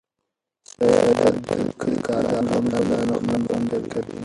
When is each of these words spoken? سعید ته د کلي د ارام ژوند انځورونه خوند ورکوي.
سعید 0.71 1.35
ته 1.47 1.55
د 1.65 1.69
کلي 1.79 1.97
د 2.05 2.07
ارام 2.17 2.45
ژوند 2.51 2.71
انځورونه 2.77 3.35
خوند 3.47 3.67
ورکوي. 3.73 4.17